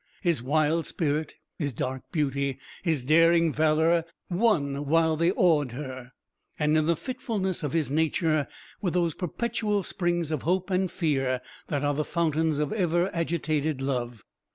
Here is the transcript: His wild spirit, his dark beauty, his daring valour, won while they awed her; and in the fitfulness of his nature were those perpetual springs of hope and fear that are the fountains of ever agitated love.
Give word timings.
His 0.23 0.41
wild 0.41 0.87
spirit, 0.87 1.35
his 1.59 1.73
dark 1.75 2.01
beauty, 2.11 2.57
his 2.81 3.05
daring 3.05 3.53
valour, 3.53 4.03
won 4.31 4.87
while 4.87 5.15
they 5.15 5.29
awed 5.33 5.73
her; 5.73 6.13
and 6.57 6.75
in 6.75 6.87
the 6.87 6.95
fitfulness 6.95 7.61
of 7.61 7.73
his 7.73 7.91
nature 7.91 8.47
were 8.81 8.89
those 8.89 9.13
perpetual 9.13 9.83
springs 9.83 10.31
of 10.31 10.41
hope 10.41 10.71
and 10.71 10.89
fear 10.89 11.39
that 11.67 11.83
are 11.83 11.93
the 11.93 12.03
fountains 12.03 12.57
of 12.57 12.73
ever 12.73 13.11
agitated 13.15 13.79
love. 13.79 14.23